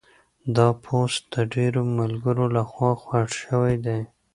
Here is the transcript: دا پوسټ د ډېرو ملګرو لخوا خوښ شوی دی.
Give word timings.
دا 0.55 0.67
پوسټ 0.83 1.21
د 1.33 1.35
ډېرو 1.53 1.81
ملګرو 1.99 2.45
لخوا 2.55 2.91
خوښ 3.03 3.29
شوی 3.43 3.75
دی. 3.85 3.99